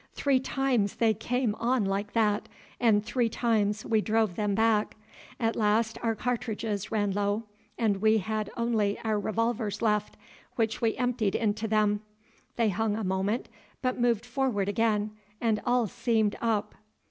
[0.13, 4.97] Three times they came on like that, and three times we drove them back.
[5.39, 7.43] At last our cartridges ran low,
[7.77, 8.13] and we
[8.57, 10.17] only had our revolvers left,
[10.55, 12.01] which we emptied into them.
[12.55, 13.47] They hung a moment,
[13.83, 16.73] but moved forward again, and all seemed up.